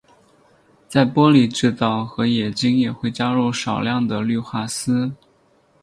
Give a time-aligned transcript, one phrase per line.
[0.89, 5.13] 在玻璃制造和冶金也会加入少量的氯化锶。